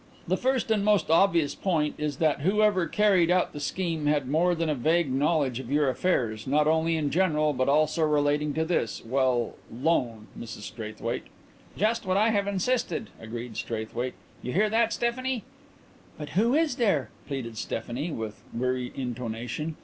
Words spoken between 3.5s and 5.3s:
the scheme had more than a vague